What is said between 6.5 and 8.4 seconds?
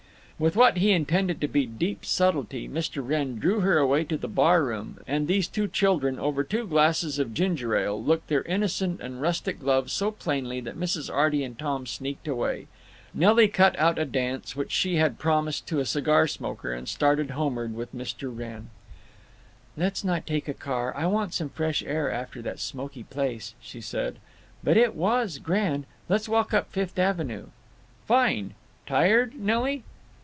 glasses of ginger ale, looked